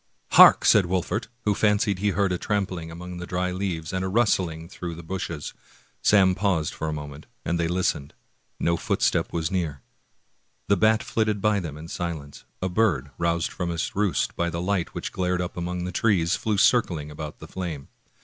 [0.31, 4.03] "Hark!" said Wolfert, who fancied he heard a tram pling among the dry leaves and
[4.03, 5.53] a rustling through the bushes.
[6.01, 8.15] Sam paused for a moment, and they listened.
[8.59, 9.83] No footstep was near.
[10.67, 14.59] The bat flitted by them in silence; a bird, roused from its roost by the
[14.59, 17.87] light which glared up among the trees, flew circling about the flame.